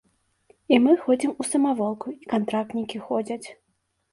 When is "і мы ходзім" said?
0.73-1.35